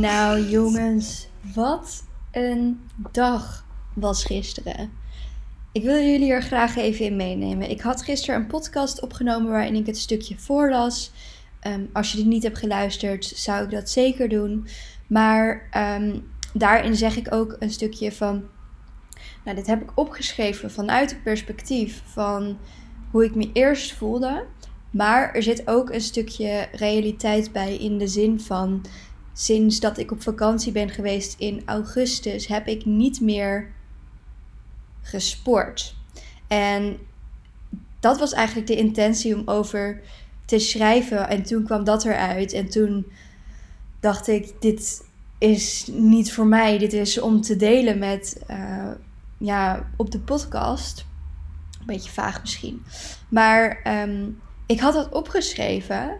[0.00, 2.80] Nou jongens, wat een
[3.12, 3.64] dag
[3.94, 4.90] was gisteren.
[5.72, 7.70] Ik wil jullie er graag even in meenemen.
[7.70, 11.10] Ik had gisteren een podcast opgenomen waarin ik het stukje voorlas.
[11.60, 14.66] Ehm, als je dit niet hebt geluisterd, zou ik dat zeker doen.
[15.10, 16.18] Maar ehm,
[16.52, 18.42] daarin zeg ik ook een stukje van.
[19.44, 22.58] Nou, dit heb ik opgeschreven vanuit het perspectief van
[23.10, 24.44] hoe ik me eerst voelde.
[24.90, 28.84] Maar er zit ook een stukje realiteit bij in de zin van
[29.32, 33.72] sinds dat ik op vakantie ben geweest in augustus, heb ik niet meer
[35.02, 35.94] gesport.
[36.48, 36.98] En
[38.00, 40.00] dat was eigenlijk de intentie om over
[40.44, 41.28] te schrijven.
[41.28, 42.52] En toen kwam dat eruit.
[42.52, 43.06] En toen
[44.00, 45.04] dacht ik, dit
[45.38, 46.78] is niet voor mij.
[46.78, 48.90] Dit is om te delen met, eh,
[49.38, 51.06] ja, op de podcast.
[51.80, 52.82] Een beetje vaag misschien.
[53.28, 54.28] Maar ehm,
[54.66, 56.16] ik had dat opgeschreven.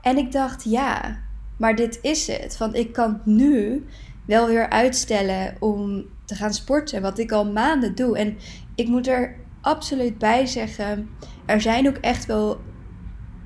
[0.00, 1.22] En ik dacht, ja,
[1.56, 2.56] maar dit is het.
[2.58, 3.84] Want ik kan nu
[4.26, 7.02] wel weer uitstellen om te gaan sporten.
[7.02, 8.18] Wat ik al maanden doe.
[8.18, 8.36] En
[8.74, 11.08] ik moet er absoluut bij zeggen.
[11.46, 12.60] Er zijn ook echt wel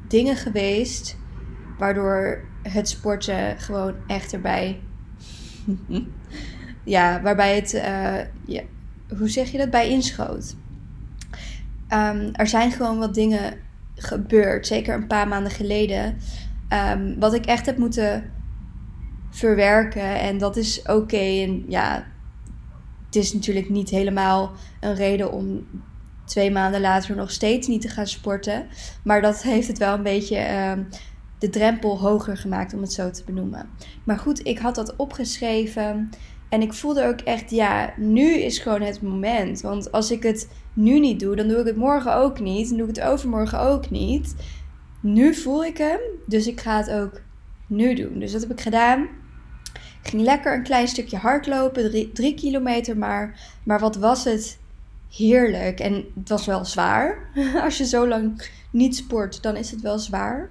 [0.09, 1.17] dingen geweest.
[1.79, 4.81] Waardoor het sporten gewoon echt erbij.
[6.85, 7.75] ja, waarbij het.
[7.75, 8.63] eh, ja,
[9.19, 9.71] hoe zeg je dat?
[9.71, 10.57] Bij inschoot.
[11.89, 13.55] Ehm, er zijn gewoon wat dingen
[13.95, 14.67] gebeurd.
[14.67, 16.19] Zeker een paar maanden geleden.
[16.69, 18.31] ehm, wat ik echt heb moeten
[19.31, 20.21] verwerken.
[20.21, 21.17] En dat is oké.
[21.43, 22.07] En ja,
[23.07, 25.67] het is natuurlijk niet helemaal een reden om
[26.25, 28.67] twee maanden later nog steeds niet te gaan sporten.
[29.03, 30.83] Maar dat heeft het wel een beetje ehm,
[31.39, 33.69] de drempel hoger gemaakt, om het zo te benoemen.
[34.05, 36.11] Maar goed, ik had dat opgeschreven.
[36.49, 39.61] En ik voelde ook echt, ja, nu is gewoon het moment.
[39.61, 42.69] Want als ik het nu niet doe, dan doe ik het morgen ook niet.
[42.69, 44.35] Dan doe ik het overmorgen ook niet.
[45.01, 47.21] Nu voel ik hem, dus ik ga het ook
[47.67, 48.19] nu doen.
[48.19, 49.03] Dus dat heb ik gedaan.
[50.03, 53.41] Ik ging lekker een klein stukje hardlopen, drie, drie kilometer maar.
[53.63, 54.59] Maar wat was het
[55.17, 55.81] heerlijk.
[55.81, 57.31] En het was wel zwaar.
[57.65, 60.51] Als je zo lang niet sport, dan is het wel zwaar.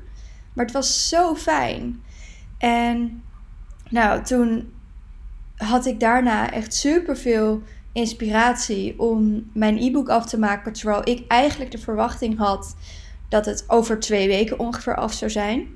[0.58, 2.04] Maar het was zo fijn.
[2.58, 3.24] En
[3.90, 4.74] nou, toen
[5.56, 10.74] had ik daarna echt super veel inspiratie om mijn e-book af te maken.
[10.74, 12.76] Terwijl ik eigenlijk de verwachting had
[13.30, 15.68] dat het over twee weken ongeveer af zou zijn.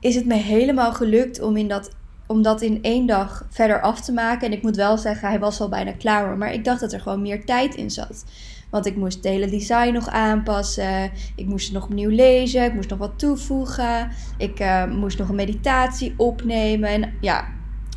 [0.00, 1.90] Is het me helemaal gelukt om, in dat,
[2.26, 4.46] om dat in één dag verder af te maken.
[4.46, 6.36] En ik moet wel zeggen, hij was al bijna klaar.
[6.36, 8.24] Maar ik dacht dat er gewoon meer tijd in zat.
[8.70, 11.10] Want ik moest het hele design nog aanpassen.
[11.36, 12.64] Ik moest het nog opnieuw lezen.
[12.64, 14.10] Ik moest nog wat toevoegen.
[14.38, 16.88] Ik eh, moest nog een meditatie opnemen.
[16.88, 17.48] En ja,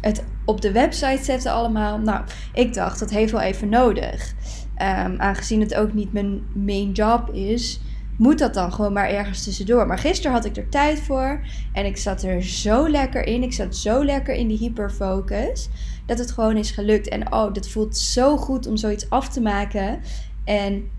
[0.01, 1.97] het op de website zetten allemaal.
[1.97, 2.23] Nou,
[2.53, 4.33] ik dacht, dat heeft wel even nodig.
[4.75, 7.81] Ehm, aangezien het ook niet mijn main job is,
[8.17, 9.87] moet dat dan gewoon maar ergens tussendoor.
[9.87, 11.41] Maar gisteren had ik er tijd voor
[11.73, 13.43] en ik zat er zo lekker in.
[13.43, 15.69] Ik zat zo lekker in die hyperfocus
[16.05, 17.07] dat het gewoon is gelukt.
[17.07, 19.99] En oh, dit voelt zo goed om zoiets af te maken.
[20.43, 20.89] En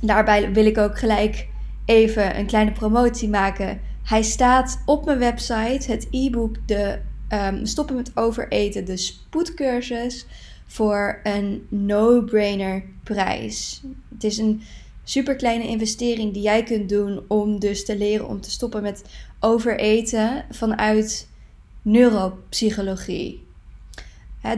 [0.00, 1.48] daarbij wil ik ook gelijk
[1.84, 3.80] even een kleine promotie maken.
[4.02, 6.98] Hij staat op mijn website, het e-book de
[7.28, 10.26] ehm, Stoppen met overeten, de spoedcursus,
[10.66, 13.82] voor een no-brainer prijs.
[14.14, 14.62] Het is een
[15.04, 19.04] super kleine investering die jij kunt doen om dus te leren om te stoppen met
[19.40, 21.28] overeten vanuit
[21.82, 23.44] neuropsychologie.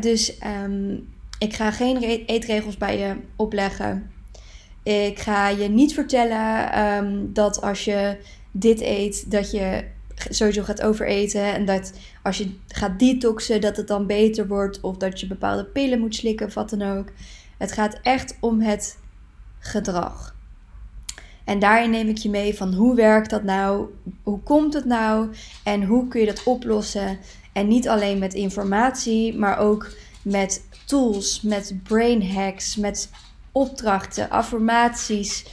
[0.01, 0.97] Dus ehm,
[1.39, 4.11] ik ga geen re- eetregels bij je opleggen.
[4.89, 8.17] Ik ga je niet vertellen ehm, dat als je
[8.51, 9.85] dit eet, dat je
[10.29, 11.43] sowieso gaat overeten.
[11.43, 14.81] En dat als je gaat detoxen, dat het dan beter wordt.
[14.81, 17.09] Of dat je bepaalde pillen moet slikken of wat dan ook.
[17.59, 18.99] Het gaat echt om het
[19.59, 20.37] gedrag.
[21.45, 23.87] En daarin neem ik je mee van hoe werkt dat nou?
[24.23, 25.31] Hoe komt het nou?
[25.65, 27.19] En hoe kun je dat oplossen?
[27.53, 29.91] En niet alleen met informatie, maar ook
[30.23, 33.11] met tools, met brain hacks, met
[33.59, 35.47] opdrachten, affirmaties,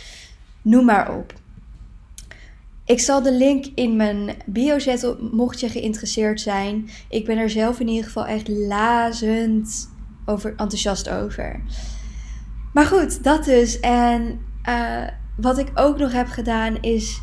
[0.62, 1.34] noem maar op.
[2.86, 6.90] Ik zal de link in mijn bio zetten, mocht je geïnteresseerd zijn.
[7.10, 9.90] Ik ben er zelf in ieder geval echt lazend
[10.26, 11.62] over, enthousiast over.
[12.74, 13.80] Maar goed, dat dus.
[13.80, 15.08] En uh,
[15.38, 17.22] wat ik ook nog heb gedaan is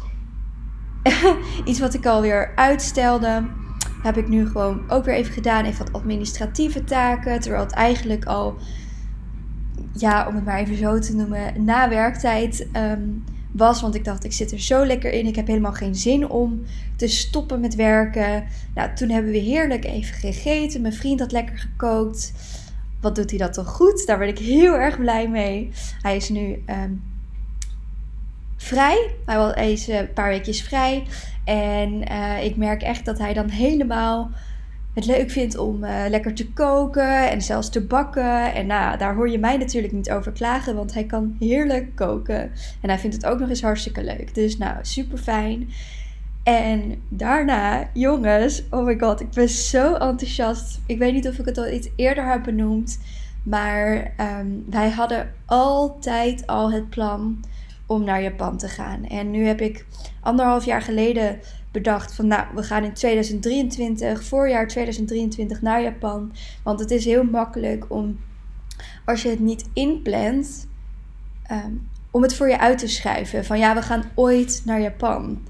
[1.65, 3.47] iets wat ik alweer uitstelde.
[4.03, 5.65] Heb ik nu gewoon ook weer even gedaan.
[5.65, 7.41] Even wat administratieve taken.
[7.41, 8.57] Terwijl het eigenlijk al,
[9.93, 13.81] ja, om het maar even zo te noemen, na werktijd um, was.
[13.81, 15.27] Want ik dacht, ik zit er zo lekker in.
[15.27, 16.63] Ik heb helemaal geen zin om
[16.97, 18.45] te stoppen met werken.
[18.75, 20.81] Nou, toen hebben we heerlijk even gegeten.
[20.81, 22.33] Mijn vriend had lekker gekookt.
[23.01, 24.07] Wat doet hij dat toch goed?
[24.07, 25.71] Daar ben ik heel erg blij mee.
[26.03, 26.91] Hij is nu ehm,
[28.57, 29.11] vrij.
[29.27, 31.05] Hij was- eh, een paar weekjes vrij.
[31.45, 34.31] En eh, ik merk echt dat hij dan helemaal
[34.95, 38.55] het leuk vindt om eh, lekker te koken en zelfs te bakken.
[38.55, 42.51] En nou, daar hoor je mij natuurlijk niet over klagen, want hij kan heerlijk koken.
[42.81, 44.35] En hij vindt het ook nog eens hartstikke leuk.
[44.35, 45.69] Dus nou, super fijn.
[46.43, 50.81] En daarna, jongens, oh my god, ik ben zo enthousiast.
[50.87, 52.99] Ik weet niet of ik het al iets eerder heb benoemd.
[53.43, 57.45] Maar ehm, wij hadden altijd al het plan
[57.87, 59.05] om naar Japan te gaan.
[59.05, 59.87] En nu heb ik
[60.21, 61.39] anderhalf jaar geleden
[61.73, 66.33] bedacht van nou, we gaan in 2023, voorjaar 2023 naar Japan.
[66.63, 68.19] Want het is heel makkelijk om,
[69.05, 70.69] als je het niet inplant,
[71.43, 71.73] ehm,
[72.11, 73.45] om het voor je uit te schrijven.
[73.45, 75.43] Van ja, we gaan ooit naar Japan.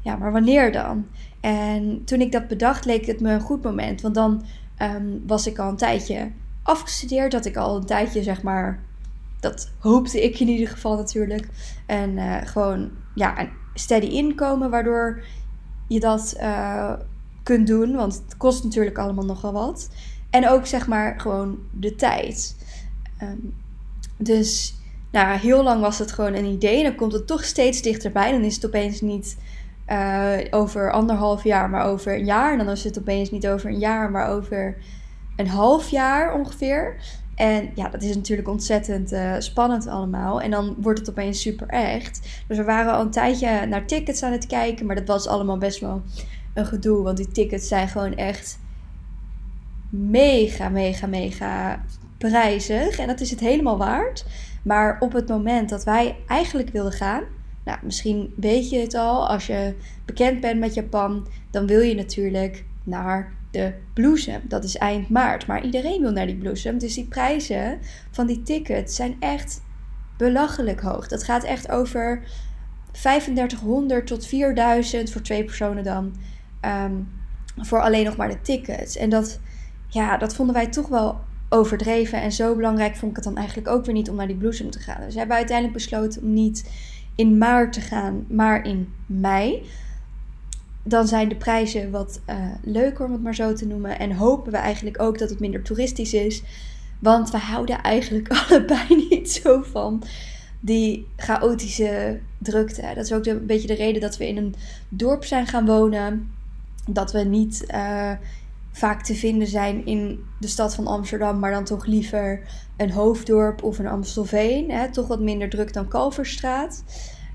[0.00, 1.06] Ja, maar wanneer dan?
[1.40, 4.00] En toen ik dat bedacht, leek het me een goed moment.
[4.00, 4.44] Want dan
[4.76, 6.30] ehm, was ik al een tijdje
[6.62, 7.32] afgestudeerd.
[7.32, 8.82] Dat ik al een tijdje, zeg maar,
[9.40, 11.48] dat hoopte ik in ieder geval natuurlijk.
[11.86, 15.22] En eh, gewoon, ja, een steady inkomen, waardoor
[15.88, 16.92] je dat eh,
[17.42, 17.94] kunt doen.
[17.94, 19.88] Want het kost natuurlijk allemaal nogal wat.
[20.30, 22.56] En ook, zeg maar, gewoon de tijd.
[23.18, 23.36] Ehm,
[24.16, 24.74] dus,
[25.12, 26.82] nou, heel lang was het gewoon een idee.
[26.82, 28.30] Dan komt het toch steeds dichterbij.
[28.30, 29.36] Dan is het opeens niet
[29.84, 32.52] eh, over anderhalf jaar, maar over een jaar.
[32.52, 34.76] En dan is het opeens niet over een jaar, maar over
[35.36, 36.96] een half jaar ongeveer.
[37.38, 40.40] En ja, dat is natuurlijk ontzettend eh, spannend allemaal.
[40.40, 42.42] En dan wordt het opeens super echt.
[42.48, 44.86] Dus we waren al een tijdje naar tickets aan het kijken.
[44.86, 46.02] Maar dat was allemaal best wel
[46.54, 47.02] een gedoe.
[47.02, 48.58] Want die tickets zijn gewoon echt
[49.90, 51.82] mega, mega, mega
[52.18, 52.98] prijzig.
[52.98, 54.24] En dat is het helemaal waard.
[54.62, 57.22] Maar op het moment dat wij eigenlijk wilden gaan.
[57.64, 59.28] Nou, misschien weet je het al.
[59.28, 59.74] Als je
[60.04, 64.40] bekend bent met Japan, dan wil je natuurlijk naar de bloesem.
[64.44, 65.46] Dat is eind maart.
[65.46, 66.78] Maar iedereen wil naar die bloesem.
[66.78, 67.78] Dus die prijzen
[68.10, 69.62] van die tickets zijn echt
[70.16, 71.08] belachelijk hoog.
[71.08, 72.22] Dat gaat echt over
[72.92, 76.14] 3500 tot 4000 voor twee personen dan.
[76.60, 76.92] ehm,
[77.56, 78.96] voor alleen nog maar de tickets.
[78.96, 79.40] En dat,
[79.88, 82.20] ja, dat vonden wij toch wel overdreven.
[82.20, 84.70] En zo belangrijk vond ik het dan eigenlijk ook weer niet om naar die bloesem
[84.70, 85.00] te gaan.
[85.00, 86.70] Dus we hebben uiteindelijk besloten om niet
[87.14, 89.66] in maart te gaan, maar in mei
[90.88, 93.98] dan zijn de prijzen wat eh, leuker, om het maar zo te noemen.
[93.98, 96.42] En hopen we eigenlijk ook dat het minder toeristisch is.
[96.98, 100.02] Want we houden eigenlijk allebei niet zo van
[100.60, 102.92] die chaotische drukte.
[102.94, 104.54] Dat is ook een beetje de reden dat we in een
[104.88, 106.30] dorp zijn gaan wonen.
[106.86, 108.12] Dat we niet eh,
[108.72, 112.42] vaak te vinden zijn in de stad van Amsterdam, maar dan toch liever
[112.76, 114.70] een hoofddorp of een Amstelveen.
[114.70, 114.90] Hè?
[114.90, 116.84] Toch wat minder druk dan Kalverstraat.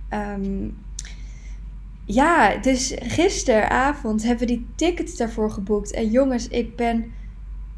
[0.10, 0.70] Ehm,
[2.06, 5.92] ja, dus gisteravond hebben we die tickets daarvoor geboekt.
[5.92, 7.12] En jongens, ik ben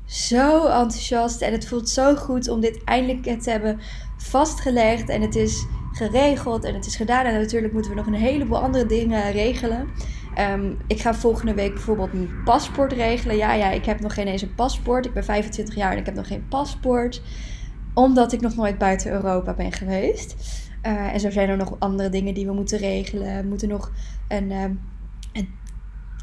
[0.05, 1.41] zo enthousiast.
[1.41, 3.79] En het voelt zo goed om dit eindelijk te hebben
[4.17, 5.09] vastgelegd.
[5.09, 7.25] En het is geregeld en het is gedaan.
[7.25, 9.87] En natuurlijk moeten we nog een heleboel andere dingen regelen.
[10.35, 13.37] Ehm, ik ga volgende week bijvoorbeeld mijn paspoort regelen.
[13.37, 15.05] Ja, ja, ik heb nog geen eens een paspoort.
[15.05, 17.21] Ik ben 25 jaar en ik heb nog geen paspoort.
[17.93, 20.35] Omdat ik nog nooit buiten Europa ben geweest.
[20.85, 23.41] Eh, en zo zijn er nog andere dingen die we moeten regelen.
[23.41, 23.91] We moeten nog
[24.27, 24.51] een,
[25.33, 25.49] een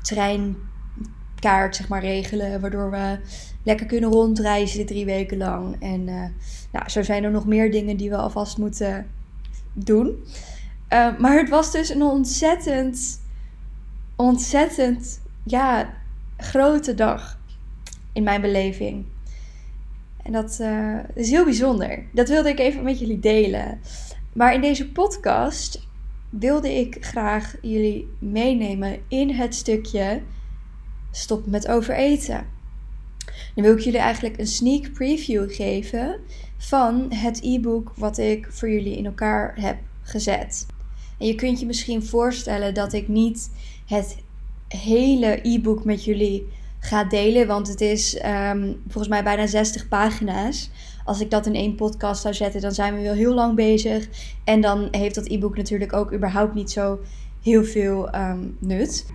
[0.03, 2.61] treinkaart zeg maar, regelen.
[2.61, 3.19] Waardoor we
[3.63, 5.77] lekker kunnen rondreizen die drie weken lang.
[5.81, 6.25] En eh,
[6.73, 9.07] nou, zo zijn er nog meer dingen die we alvast moeten
[9.73, 10.25] doen.
[10.89, 13.21] Eh, maar het was dus een ontzettend,
[14.17, 15.95] ontzettend, ja,
[16.37, 17.39] grote dag
[18.13, 19.05] in mijn beleving.
[20.23, 20.61] En dat
[21.15, 22.05] is heel bijzonder.
[22.13, 23.81] Dat wilde ik even met jullie delen.
[24.33, 25.87] Maar in deze podcast
[26.31, 30.23] wilde ik graag jullie meenemen in het stukje
[31.11, 32.47] stop met overeten.
[33.55, 36.21] Dan wil ik jullie eigenlijk een sneak preview geven
[36.59, 40.67] van het e-book wat ik voor jullie in elkaar heb gezet.
[41.19, 43.51] En je kunt je misschien voorstellen dat ik niet
[43.87, 44.17] het
[44.69, 46.49] hele e-book met jullie
[46.79, 50.71] ga delen, want het is ehm, volgens mij bijna 60 pagina's.
[51.05, 54.09] Als ik dat in één podcast zou zetten, dan zijn we wel heel lang bezig.
[54.45, 56.99] En dan heeft dat e-book natuurlijk ook überhaupt niet zo
[57.43, 59.07] heel veel ehm, nut.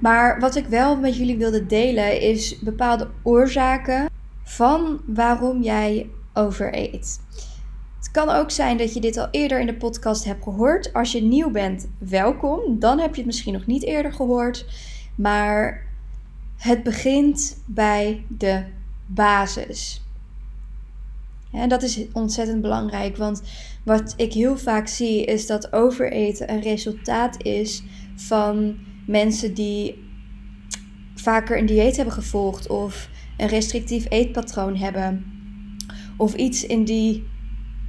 [0.00, 4.08] Maar wat ik wel met jullie wilde delen is bepaalde oorzaken
[4.42, 7.20] van waarom jij overeet.
[7.96, 10.92] Het kan ook zijn dat je dit al eerder in de podcast hebt gehoord.
[10.92, 12.78] Als je nieuw bent, welkom.
[12.78, 14.66] Dan heb je het misschien nog niet eerder gehoord.
[15.14, 15.86] Maar
[16.56, 18.64] het begint bij de
[19.06, 20.02] basis.
[21.52, 23.42] En dat is ontzettend belangrijk, want
[23.84, 27.82] wat ik heel vaak zie is dat overeten een resultaat is
[28.16, 28.76] van
[29.06, 30.08] mensen die
[31.14, 35.24] vaker een dieet hebben gevolgd of een restrictief eetpatroon hebben
[36.16, 37.24] of iets in die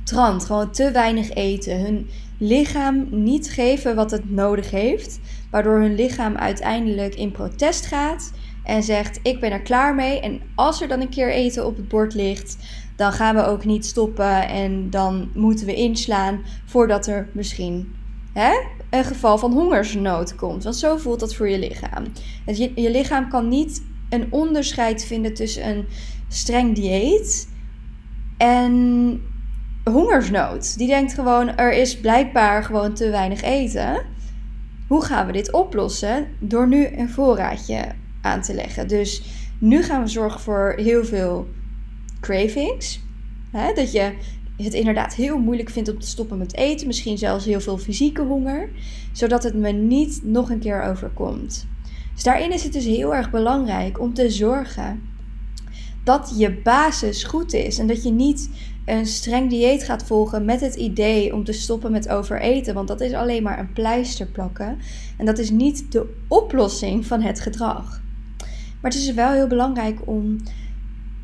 [0.03, 5.20] trant, gewoon te weinig eten, hun lichaam niet geven wat het nodig heeft,
[5.51, 8.32] waardoor hun lichaam uiteindelijk in protest gaat
[8.63, 10.20] en zegt: Ik ben er klaar mee.
[10.20, 12.58] En als er dan een keer eten op het bord ligt,
[13.01, 17.96] dan gaan we ook niet stoppen en dan moeten we inslaan voordat er misschien
[18.34, 18.51] hè,
[18.89, 20.63] een geval van hongersnood komt.
[20.63, 22.03] Want zo voelt dat voor je lichaam.
[22.46, 25.86] Je, je lichaam kan niet een onderscheid vinden tussen een
[26.27, 27.50] streng dieet
[28.38, 29.22] en
[29.84, 30.77] hongersnood.
[30.77, 34.01] Die denkt gewoon, er is blijkbaar gewoon te weinig eten.
[34.88, 36.27] Hoe gaan we dit oplossen?
[36.39, 37.86] Door nu een voorraadje
[38.22, 38.88] aan te leggen.
[38.88, 39.24] Dus
[39.60, 41.48] nu gaan we zorgen voor heel veel
[42.22, 43.00] cravings.
[43.75, 44.13] Dat je
[44.58, 46.88] het inderdaad heel moeilijk vindt om te stoppen met eten.
[46.88, 48.70] Misschien zelfs heel veel fysieke honger.
[49.12, 51.68] Zodat het me niet nog een keer overkomt.
[52.13, 55.01] Dus daarin is het dus heel erg belangrijk om te zorgen
[56.04, 57.80] dat je basis goed is.
[57.80, 58.50] En dat je niet
[58.86, 62.74] een streng dieet gaat volgen met het idee om te stoppen met overeten.
[62.74, 64.78] Want dat is alleen maar een pleister plakken.
[65.18, 68.01] En dat is niet de oplossing van het gedrag.
[68.82, 70.38] Maar het is wel heel belangrijk om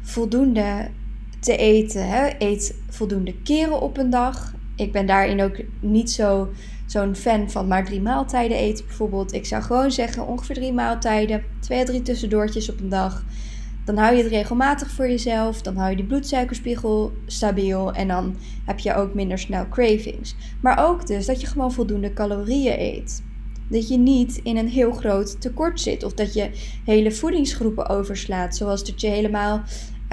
[0.08, 0.90] voldoende
[1.40, 2.10] te eten.
[2.10, 2.30] Hè?
[2.40, 4.54] Eet voldoende keren op een dag.
[4.76, 6.50] Ik ben daarin ook niet zo,
[6.86, 9.34] zo'n fan van maar drie maaltijden eten bijvoorbeeld.
[9.34, 13.24] Ik zou gewoon zeggen ongeveer drie maaltijden, twee à drie tussendoortjes op een dag.
[13.86, 15.62] Dan hou je het regelmatig voor jezelf.
[15.62, 17.94] Dan hou je die bloedsuikerspiegel stabiel.
[17.94, 18.36] En dan
[18.66, 20.36] heb je ook minder snel cravings.
[20.62, 23.24] Maar ook dus dat je gewoon voldoende calorieën eet.
[23.70, 26.04] Dat je niet in een heel groot tekort zit.
[26.04, 26.50] Of dat je
[26.84, 28.56] hele voedingsgroepen overslaat.
[28.56, 29.64] Zoals dat je helemaal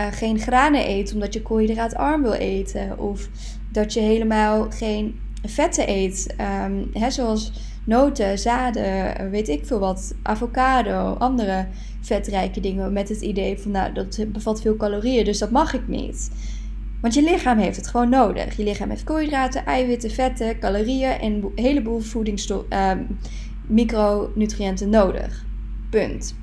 [0.00, 2.98] uh, geen granen eet omdat je koolhydraatarm wil eten.
[2.98, 3.28] Of
[3.72, 6.34] dat je helemaal geen vetten eet.
[6.66, 7.52] Um, hè, zoals
[7.84, 11.66] noten, zaden, weet ik veel wat, avocado, andere
[12.00, 12.92] vetrijke dingen.
[12.92, 16.30] Met het idee van, nou, dat bevat veel calorieën, dus dat mag ik niet.
[17.00, 18.56] Want je lichaam heeft het gewoon nodig.
[18.56, 22.90] Je lichaam heeft koolhydraten, eiwitten, vetten, calorieën en een heleboel voedingsstof, uh,
[23.66, 25.44] micronutriënten nodig.
[25.90, 26.34] Punt.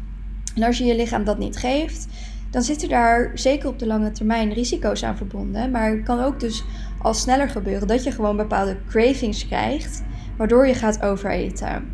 [0.56, 2.08] En als je je lichaam dat niet geeft,
[2.52, 5.72] dan zitten daar zeker op de lange termijn risico's aan verbonden.
[5.72, 6.64] Maar het kan ook dus
[7.02, 10.04] al sneller gebeuren dat je gewoon bepaalde cravings krijgt,
[10.38, 11.90] waardoor je gaat overeten.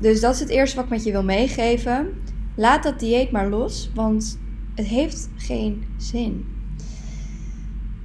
[0.00, 2.08] Dus dat is het eerste wat ik met je wil meegeven.
[2.54, 4.38] Laat dat dieet maar los, want
[4.74, 6.44] het heeft geen zin.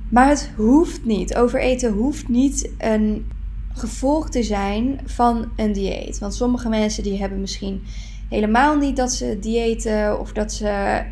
[0.10, 1.36] Maar het hoeft niet.
[1.36, 3.26] Overeten hoeft niet een
[3.74, 6.20] gevolg te zijn van een dieet.
[6.20, 7.82] Want sommige mensen die hebben misschien
[8.30, 11.04] helemaal niet dat ze diëten of dat ze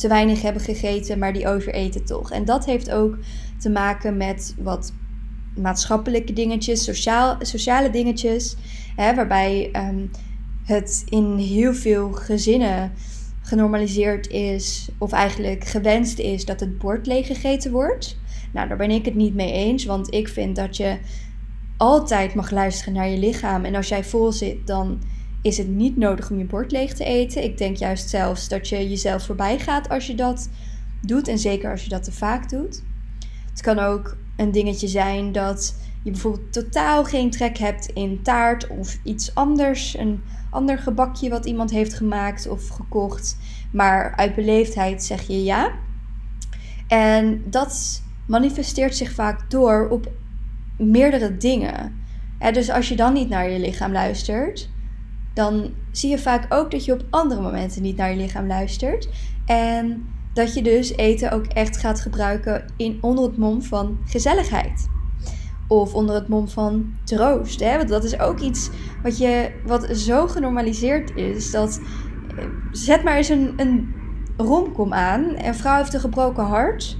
[0.00, 2.30] te weinig hebben gegeten, maar die overeten toch.
[2.30, 3.18] En dat heeft ook
[3.58, 4.92] te maken met wat
[5.56, 8.56] maatschappelijke dingetjes, sociaal, sociale dingetjes,
[8.96, 10.06] hè, waarbij ehm,
[10.64, 12.92] het in heel veel gezinnen
[13.42, 18.18] genormaliseerd is, of eigenlijk gewenst is dat het bord leeg gegeten wordt.
[18.52, 20.98] Nou, daar ben ik het niet mee eens, want ik vind dat je
[21.76, 23.64] altijd mag luisteren naar je lichaam.
[23.64, 25.00] En als jij vol zit, dan
[25.42, 27.44] is het niet nodig om je bord leeg te eten.
[27.44, 30.48] Ik denk juist zelfs dat je jezelf voorbij gaat als je dat
[31.00, 31.28] doet.
[31.28, 32.82] En zeker als je dat te vaak doet.
[33.50, 38.66] Het kan ook een dingetje zijn dat je bijvoorbeeld totaal geen trek hebt in taart
[38.68, 39.96] of iets anders.
[39.98, 43.36] Een ander gebakje wat iemand heeft gemaakt of gekocht.
[43.72, 45.72] Maar uit beleefdheid zeg je ja.
[46.88, 50.10] En dat manifesteert zich vaak door op
[50.76, 52.04] meerdere dingen.
[52.52, 54.70] dus als je dan niet naar je lichaam luistert,
[55.40, 59.08] dan zie je vaak ook dat je op andere momenten niet naar je lichaam luistert.
[59.46, 64.88] En dat je dus eten ook echt gaat gebruiken in, onder het mom van gezelligheid.
[65.68, 67.60] Of onder het mom van troost.
[67.60, 67.76] Hè?
[67.76, 68.70] Want dat is ook iets
[69.02, 71.50] wat, je, wat zo genormaliseerd is.
[71.50, 71.80] Dat,
[72.36, 73.94] eh, zet maar eens een, een
[74.36, 75.44] romkom aan.
[75.44, 76.96] Een vrouw heeft een gebroken hart.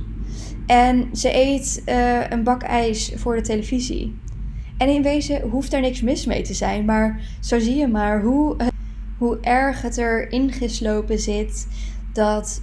[0.67, 4.19] En ze eet uh, een bak ijs voor de televisie.
[4.81, 6.85] En in wezen hoeft er niks mis mee te zijn.
[6.85, 8.57] Maar zo zie je maar hoe,
[9.19, 11.67] hoe erg het erin geslopen zit
[12.13, 12.63] dat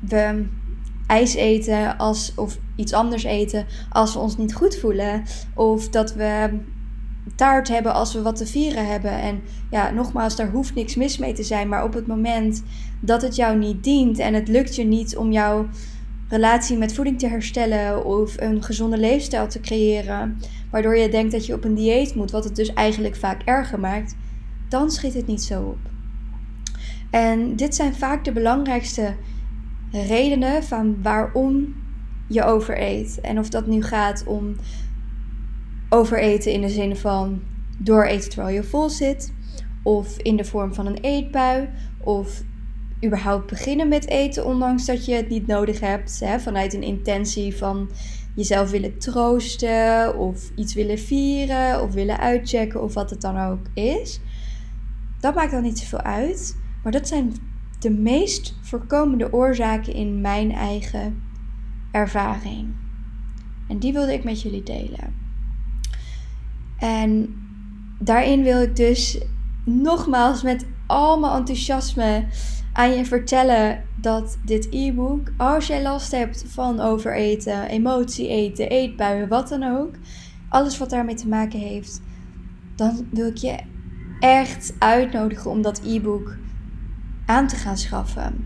[0.00, 0.44] we
[1.06, 5.22] ijs eten als, of iets anders eten als we ons niet goed voelen.
[5.54, 6.58] Of dat we
[7.36, 9.10] taart hebben als we wat te vieren hebben.
[9.10, 9.40] En
[9.70, 11.68] ja, nogmaals, daar hoeft niks mis mee te zijn.
[11.68, 12.62] Maar op het moment
[13.00, 15.68] dat het jou niet dient en het lukt je niet om jouw
[16.32, 20.38] relatie met voeding te herstellen of een gezonde leefstijl te creëren,
[20.70, 23.80] waardoor je denkt dat je op een dieet moet, wat het dus eigenlijk vaak erger
[23.80, 24.16] maakt,
[24.68, 25.78] dan schiet het niet zo op.
[27.10, 29.14] En dit zijn vaak de belangrijkste
[29.90, 31.74] redenen van waarom
[32.28, 33.20] je overeet.
[33.20, 34.56] En of dat nu gaat om
[35.88, 37.42] overeten in de zin van
[37.78, 39.32] dooreten terwijl je vol zit,
[39.82, 42.42] of in de vorm van een eetbui, of
[43.04, 47.56] überhaupt beginnen met eten ondanks dat je het niet nodig hebt, hè, vanuit een intentie
[47.56, 47.90] van
[48.34, 53.66] jezelf willen troosten of iets willen vieren of willen uitchecken of wat het dan ook
[53.74, 54.20] is.
[55.20, 57.32] Dat maakt dan niet zoveel uit, maar dat zijn
[57.78, 61.22] de meest voorkomende oorzaken in mijn eigen
[61.92, 62.68] ervaring.
[63.68, 65.14] En die wilde ik met jullie delen.
[66.78, 67.34] En
[67.98, 69.20] daarin wil ik dus
[69.64, 72.24] nogmaals met al mijn enthousiasme
[72.72, 79.28] aan je vertellen dat dit e-book, als jij last hebt van overeten, emotie eten, eetbuien,
[79.28, 79.94] wat dan ook,
[80.48, 82.00] alles wat daarmee te maken heeft,
[82.76, 83.58] dan wil ik je
[84.20, 86.36] echt uitnodigen om dat e-book
[87.26, 88.44] aan te gaan schaffen.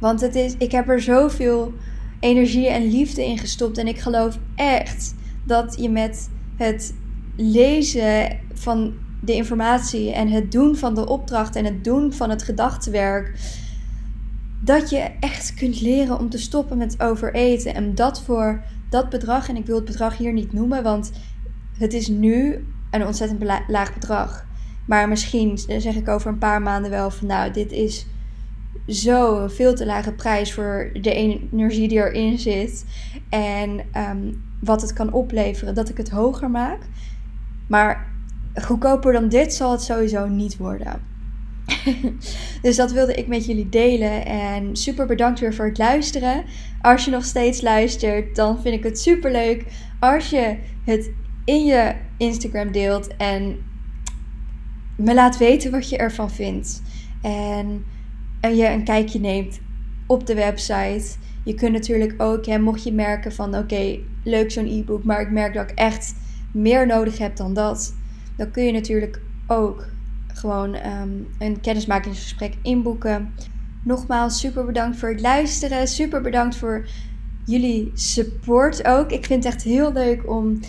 [0.00, 1.72] Want het is, ik heb er zoveel
[2.20, 5.14] energie en liefde in gestopt en ik geloof echt
[5.44, 6.94] dat je met het
[7.36, 12.42] lezen van de informatie en het doen van de opdracht en het doen van het
[12.42, 13.38] gedachtenwerk,
[14.60, 17.74] dat je echt kunt leren om te stoppen met overeten.
[17.74, 21.12] En dat voor dat bedrag, en ik wil het bedrag hier niet noemen, want
[21.78, 24.46] het is nu een ontzettend laag bedrag.
[24.86, 28.06] Maar misschien zeg ik over een paar maanden wel van nou, dit is
[28.86, 32.84] zo veel te lage prijs voor de energie die erin zit.
[33.28, 36.78] En ehm, wat het kan opleveren, dat ik het hoger maak.
[37.66, 38.13] Maar
[38.62, 41.12] goedkoper dan dit zal het sowieso niet worden.
[42.62, 44.26] dus dat wilde ik met jullie delen.
[44.26, 46.44] En super bedankt weer voor het luisteren.
[46.80, 49.64] Als je nog steeds luistert, dan vind ik het super leuk
[50.00, 51.10] als je het
[51.44, 53.56] in je Instagram deelt en
[54.96, 56.82] me laat weten wat je ervan vindt.
[57.22, 57.84] En,
[58.40, 59.60] en je een kijkje neemt
[60.06, 61.16] op de website.
[61.44, 65.30] Je kunt natuurlijk ook, hè, mocht je merken van oké, leuk zo'n e-book, maar ik
[65.30, 66.14] merk dat ik echt
[66.52, 67.94] meer nodig heb dan dat
[68.36, 69.86] dan kun je natuurlijk ook
[70.26, 73.34] gewoon ehm, een kennismakingsgesprek inboeken.
[73.82, 75.88] Nogmaals, super bedankt voor het luisteren.
[75.88, 76.86] Super bedankt voor
[77.44, 79.10] jullie support ook.
[79.10, 80.60] Ik vind het echt heel leuk om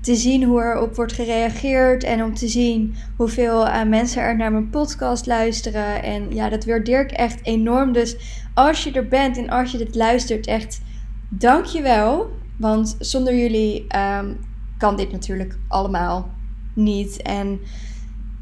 [0.00, 2.04] te zien hoe er op wordt gereageerd.
[2.04, 6.02] En om te zien hoeveel uh, mensen er naar mijn podcast luisteren.
[6.02, 7.92] En ja, dat waardeer ik echt enorm.
[7.92, 8.16] Dus
[8.54, 10.80] als je er bent en als je dit luistert, echt
[11.28, 12.30] dank je wel.
[12.56, 14.32] Want zonder jullie ehm,
[14.78, 16.36] kan dit natuurlijk allemaal
[16.78, 17.22] niet.
[17.22, 17.60] En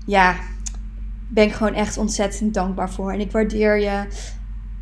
[0.06, 0.36] ja,
[1.28, 3.12] ben ik gewoon echt ontzettend dankbaar voor.
[3.12, 4.06] En ik waardeer je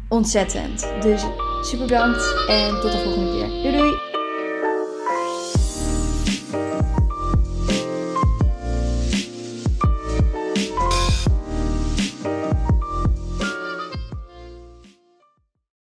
[0.09, 0.89] ontzettend.
[1.03, 1.25] Dus
[1.63, 3.49] super bedankt en tot de volgende keer.
[3.63, 3.94] Doei doei!